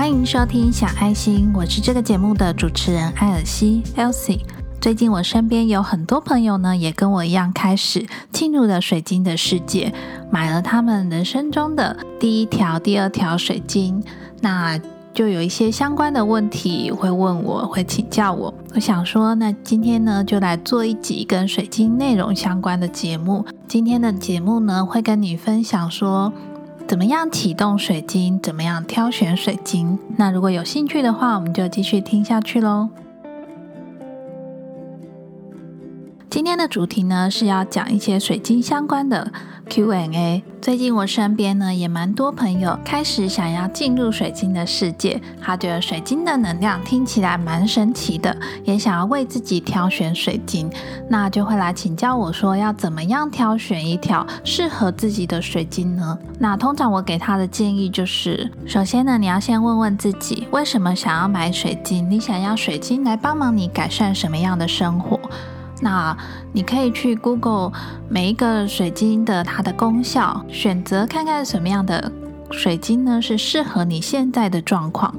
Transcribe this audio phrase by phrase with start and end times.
[0.00, 4.40] 欢迎收听小爱心，我是这个节目的主持人艾尔西 （Elsie）。
[4.80, 9.92] 最近我身边有很多朋友呢，也跟我一样开始进入了水晶的世界，
[10.30, 14.02] 买了他们人生中的第一条、第二条水晶。
[14.40, 14.80] 那
[15.12, 18.54] 就有一些相关的问题会问我，会请教我。
[18.74, 23.44] 我想说，那今天呢，就来做一集跟水晶内容相关的节目。
[23.68, 26.32] 今天的节目呢，会跟你分享说，
[26.90, 29.96] 怎么样启动水晶，怎么样挑选水晶。
[30.16, 32.88] 那如果有兴趣的话，我们就继续听下去喽。
[36.30, 39.32] 今天的主题呢是要讲一些水晶相关的
[39.68, 40.44] Q&A。
[40.62, 50.70] 最近我身边呢也蛮多朋友开始想要进入水晶的世界，他觉得水晶的能量听起来蛮神奇的，也想要为自己挑选水晶，
[51.08, 56.16] 那就会来请教我说要怎么样挑选一条适合自己的水晶呢？
[56.38, 65.18] 那通常我给他的建议就是，首先呢你要先问问自己为什么想要买水晶，你想要水晶来帮忙你改善什么样的生活？
[65.80, 66.16] 那
[66.52, 67.72] 你可以去 Google
[68.08, 72.12] 每一个水晶的它的功效，选择看看什么样的
[72.50, 75.14] 水晶呢是适合你现在的状况。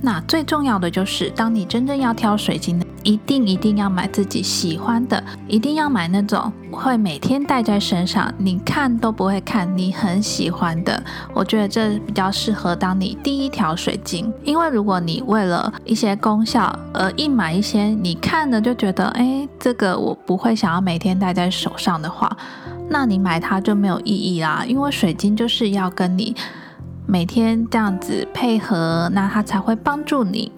[0.00, 2.86] 那最重要的就是，当你真正要挑水晶的。
[3.08, 11.02] 一定一定要买自己喜欢的，一定要买那种会每天戴在身上，你看都不会看，你很喜欢的。
[11.32, 22.30] 我觉得这比较适合当你第一条水晶，因为如果你为了一些功效而硬买一些你看的就觉得，哎，这个我不会想要每天戴在手上的话，
[22.90, 24.66] 那你买它就没有意义啦。
[24.68, 26.36] 因为水晶就是要跟你
[27.06, 30.52] 每天这样子配合，那它才会帮助你，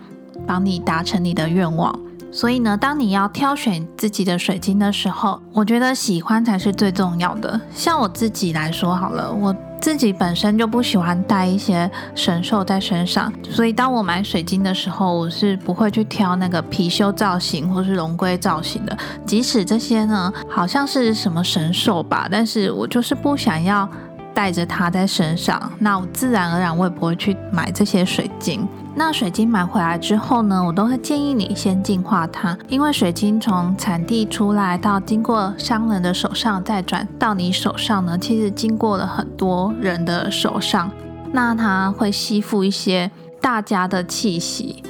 [0.45, 1.97] 帮你达成你的愿望。
[2.33, 7.61] 所以呢，当你要挑选自己的水晶的时候，我觉得喜欢才是最重要的。
[7.75, 18.97] 像我自己来说好了，我自己本身就不喜欢带一些神兽在身上，所以当我买水晶的时候，我是不会去挑那个貔貅造型或是龙龟造型的。
[19.27, 23.89] 即使这些呢好像是什么神兽吧，但是我就是不想要
[24.33, 28.69] 带着它在身上，那我自然而然我也不会去买这些水晶。
[28.95, 40.91] 那水晶买回来之后呢，我都会建议你先净化它，因为水晶从产地出来到经过商人的手上再转到你手上呢，其实经过了很多人的手上，
[41.33, 44.83] 那它会吸附一些大家的气息，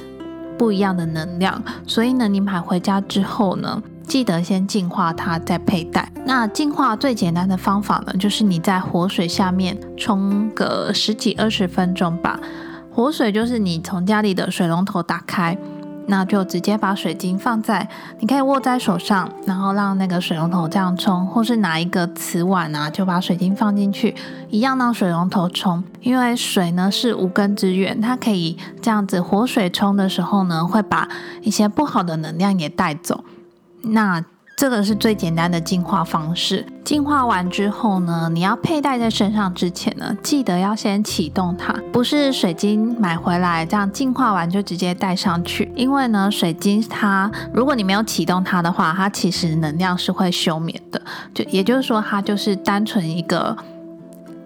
[0.57, 6.11] 不一样的能量，所以呢，你买回家之后呢，记得先净化它再佩戴。
[6.25, 12.39] 那净化最简单的方法呢，就是你在活水下面冲个十几二十分钟吧。
[12.93, 15.57] 活水就是你从家里的水龙头打开，
[16.07, 17.87] 那就直接把水晶放在，
[18.19, 24.13] 你可以握在手上，然后让那个水龙头这样冲，或是拿一个瓷碗啊，就把水晶放进去，
[24.49, 25.81] 一样让水龙头冲。
[26.01, 31.07] 因为水呢是无根之源，它可以这样子活水冲的时候呢，会把
[31.41, 33.23] 一些不好的能量也带走。
[33.83, 34.23] 那
[34.61, 36.63] 这个是最简单的净化方式。
[36.83, 45.71] 净化完之后呢，你要佩戴在身上之前呢，记得要先启动它，不是水晶买回来这样净化完就直接戴上去。
[45.75, 51.01] 因为呢，水晶它如果你没有启动它的话，它其实能量是会休眠的，
[51.33, 53.57] 就也就是说它就是单纯一个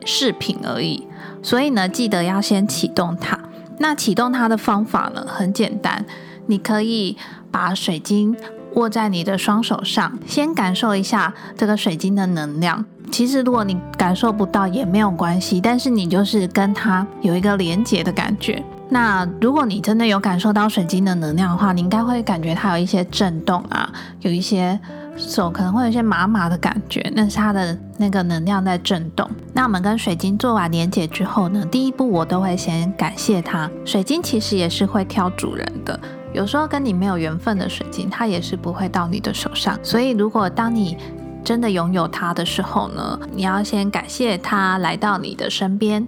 [0.05, 1.05] 饰品而已。
[1.43, 3.37] 所以呢，记得要先启动它。
[3.79, 6.05] 那启动它的方法呢，很简单，
[6.45, 7.17] 你可以
[7.51, 8.33] 把水晶。
[8.75, 12.85] 握在你的双手上，先感受一下这个水晶的能量。
[13.11, 18.63] 其实如果你感受不到也没有关系，但是你就是跟它有一个连接的感觉。
[18.89, 23.91] 那如果你真的有感受到水晶的能量的话，你应该会感觉它有一些震动啊，
[24.21, 24.79] 有一些
[25.15, 29.29] 手可能会有些麻麻的感觉，那是它的那个能量在震动。
[29.53, 33.69] 那我们跟水晶做完连接之后呢，第一步我都会先感谢它。
[33.85, 35.99] 水晶其实也是会挑主人的。
[36.33, 39.79] 有时候跟你没有缘分的水晶，它也是不会到你的手上。
[39.81, 40.97] 所以，如果当你
[41.45, 46.05] 真的拥有它的时候呢，你要先感谢它来到你的身边。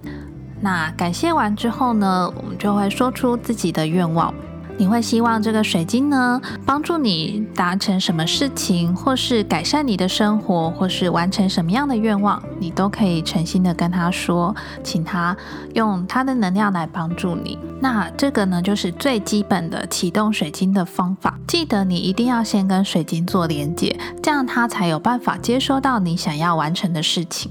[0.60, 4.34] 那感谢完之后呢，我们就会说出自己的愿望。
[4.78, 14.54] 你会希望这个水晶呢，帮助你达成什么事情，或是改善你的生活，或是完成什么样的愿望，你都可以诚心的跟他说，
[14.84, 15.36] 请他
[15.74, 17.58] 用他的能量来帮助你。
[17.80, 21.36] 那这个呢，就是最基本的启动水晶的方法。
[21.48, 27.50] 记得你一定要先跟水晶做连接，这样它才有办法接收到你想要完成的事情。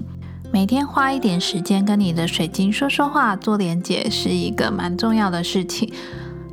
[0.49, 5.91] 每天花一点时间跟你的水晶说说话，做连接，是一个蛮重要的事情。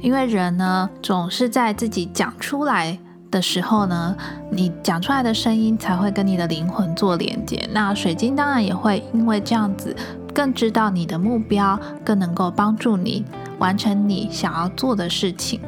[0.05, 2.99] 因为人呢，总是在自己讲出来
[3.31, 4.15] 的时候呢，
[4.51, 7.67] 你讲出来的声音才会跟你的灵魂做连接。
[7.73, 9.97] 那水晶当然也会因为这样子
[10.35, 13.25] 更知道你的目标，更能够帮助你
[13.59, 15.59] 完成你想要做的事情。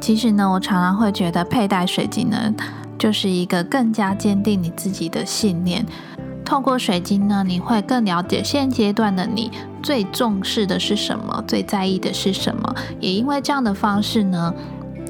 [0.00, 2.54] 其实呢，我常常会觉得佩戴水晶呢，
[2.98, 5.84] 就是一个更加坚定你自己的信念。
[6.44, 9.50] 透过水晶呢，你会更了解现阶段的你
[9.82, 12.74] 最重视的是什么，最在意的是什么。
[13.00, 14.54] 也因为这样的方式呢，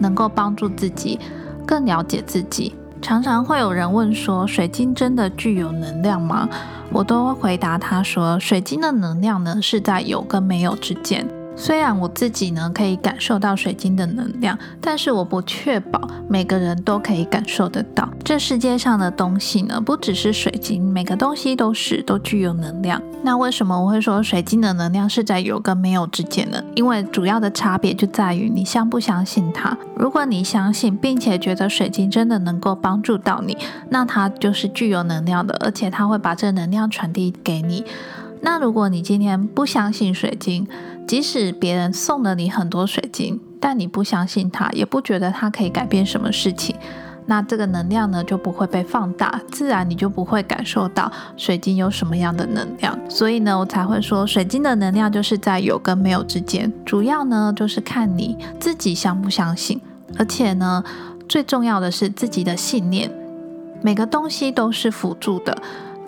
[0.00, 1.18] 能够帮助自己
[1.66, 2.74] 更了解自己。
[3.02, 6.48] 常常会有人问说，水晶真的具有能量吗？
[6.90, 11.26] 我都会回答他说，水晶的能量呢，是在有跟没有之间。
[11.56, 18.08] 虽然我自己呢可以感受到水晶的能量，但是我不确保每个人都可以感受得到。
[18.24, 23.00] 这世界上的东西呢，不只是水晶，每个东西都是都具有能量。
[23.22, 26.62] 那为什么我会说水晶的能量是在有跟没有之间呢？
[26.74, 29.76] 因为主要的差别就在于你相不相信它。
[29.96, 33.56] 如果你相信，并且觉得水晶真的能够帮助到你，
[33.90, 37.84] 那它就是具有能量的，而且它会把这能量传递给你。
[38.42, 40.68] 那如果你今天不相信水晶，
[41.06, 46.74] 即使别人送了你很多水晶，但你不相信它，也不觉得它可以改变什么事情，
[47.26, 52.98] 那这个能量呢就不会被放大，自然你就不会感受到水晶有什么样的能量。
[53.08, 59.80] 所以呢，我才会说水晶的能量就是在有跟没有之间，主要呢就是看你自己相不相信，
[60.18, 60.82] 而且呢，
[61.28, 63.10] 最重要的是自己的信念，
[63.82, 65.56] 每个东西都是辅助的。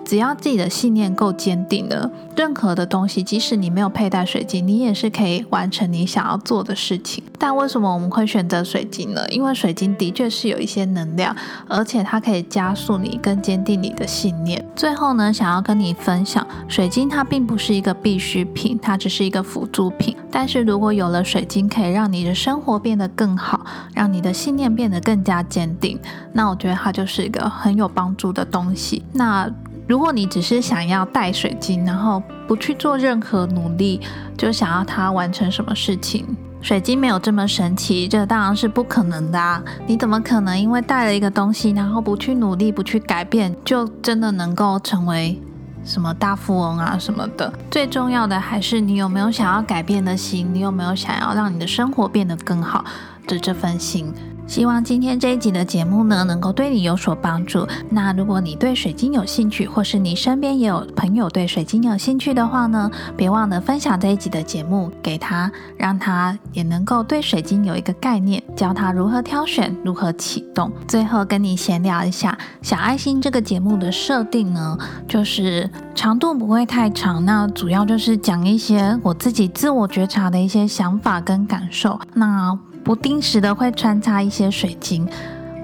[0.07, 7.25] 只要自己的信念够坚定了，任何的东西，即使你没有佩戴水晶，你也是可以完成你想要做的事情。
[7.37, 9.29] 但为什么我们会选择水晶呢？
[9.31, 11.35] 因为水晶的确是有一些能量，
[11.67, 14.65] 而且它可以加速你更坚定你的信念。
[14.77, 20.17] 最后呢，想要跟你分享，水晶它并不是一个必需品，它只是一个辅助品。
[20.31, 25.99] 但是如果有了水晶，可以让你的生活变得更好，让你的信念变得更加坚定，
[26.33, 29.03] 那我觉得它就是一个很有帮助的东西。
[29.13, 29.51] 那
[29.87, 34.01] 如果你只是想要带水晶，然后不去做任何努力，
[34.37, 36.27] 就想要它完成什么事情，
[36.61, 39.63] 水晶没有这么神奇，这当然是不可能的啊！
[39.87, 45.41] 你怎么可能因为带了一个东西，然后不去努力、不去改变，就真的能够成为
[45.85, 47.53] 什么大富翁啊什么的？
[47.71, 52.85] 最重要的还是你有没有想要改变的心，你有没有想要让你的生活变得更好
[53.29, 54.13] 的这份心。
[54.47, 57.67] 希望今天这一集的节目呢，能够对你有所帮助。
[57.91, 70.71] 那如果你对水晶有兴趣，或是你身边也有朋友对水晶有兴趣的话呢，别忘了分享这一集的节目给他，让他也能够对水晶有一个概念，教他如何挑选，如何启动。
[70.87, 74.79] 最后跟你闲聊一下，小爱心这个节目的设定呢，
[75.09, 81.99] 就是长度不会太长，那主要就是讲一些我自己自我觉察的一些想法跟感受。
[82.15, 82.57] 那
[82.87, 85.05] 不定时的会穿插一些水晶，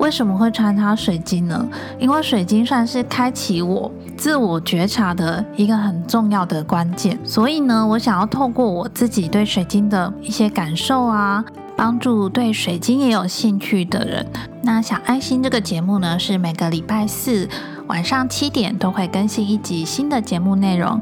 [0.01, 1.69] 为什么会穿插水晶呢？
[2.01, 11.45] 因为水晶算是开启我自我觉察的一个很重要的关键，所以呢，我想要透过我自己对水晶的一些感受啊，
[11.77, 14.27] 帮助对水晶也有兴趣的人。
[14.65, 17.49] 那小爱心这个节目呢，是每个礼拜四
[17.87, 21.01] 晚上七点都会更新一集新的节目内容，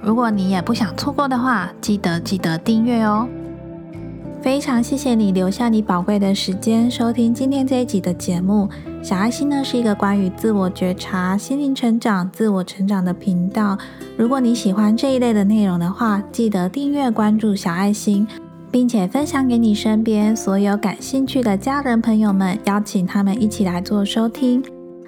[0.00, 3.28] 如果你也不想错过的话，记得记得订阅哦。
[4.42, 8.68] 非常谢谢你留下你宝贵的时间收听今天这一集的节目。
[9.00, 13.78] 小爱心呢是一个关于自我觉察、心灵成长、自我成长的频道。
[14.16, 18.26] 如果你喜欢这一类的内容的话，记得订阅关注小爱心，
[18.68, 24.60] 并且分享给你身边所有感兴趣的家人朋友们，邀请他们一起来做收听。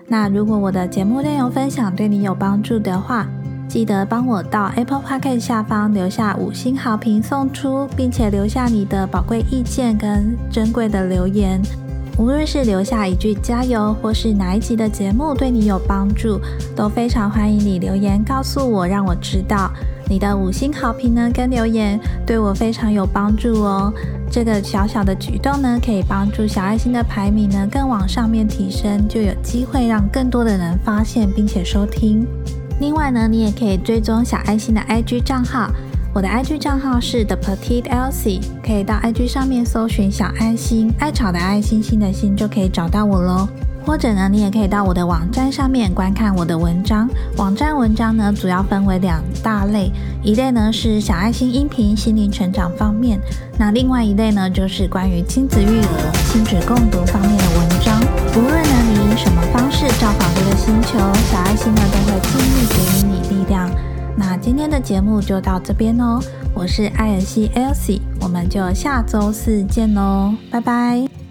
[0.06, 3.28] 那如果我的节目内容分享对你有帮助的话，
[3.74, 11.60] 记得帮我到 Apple Podcast 下方留下五星好评送出，并且留下你的宝贵意见跟珍贵的留言。
[12.16, 16.40] 无论是留下一句加油，或是哪一集的节目对你有帮助，
[16.76, 19.68] 都非常欢迎你留言告诉我，让我知道。
[20.08, 23.92] 你的五星好评呢跟留言对我非常有帮助哦。
[24.30, 32.24] 这个小小的举动呢，可以帮助小爱心的排名呢更往上面提升，就有机会让更多的人发现并且收听。
[32.80, 35.70] 另外呢，你也可以追踪小爱心的 IG 账号，
[36.12, 43.48] 我的 IG 账号是 The Petite Elsie，可以到 IG 上面搜寻小爱心，爱草的爱心心的心就可以找到我喽。
[43.86, 47.06] 或者呢，你也可以到我的网站上面观看我的文章。
[47.36, 53.20] 网站文章呢，主要分为两大类，一类呢是小爱心音频心灵成长方面，
[53.58, 58.00] 那另外一类呢就是关于亲子育儿、亲子共读方面的文章。
[58.36, 60.98] 无论呢你以什么方是造访这个星球，
[61.30, 63.70] 小爱心呢都会尽力给予你力量。
[64.16, 66.18] 那今天的节目就到这边哦，
[66.54, 71.23] 我是艾尔西 Elsie，我们就下周四见喽，拜拜。